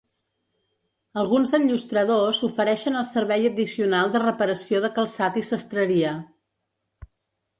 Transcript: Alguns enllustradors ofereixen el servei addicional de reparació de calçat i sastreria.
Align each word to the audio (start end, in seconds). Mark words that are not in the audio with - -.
Alguns 1.23 1.51
enllustradors 1.57 2.39
ofereixen 2.47 2.97
el 3.01 3.05
servei 3.09 3.45
addicional 3.49 4.13
de 4.15 4.21
reparació 4.25 4.81
de 4.87 4.93
calçat 4.95 5.37
i 5.43 5.43
sastreria. 5.51 6.15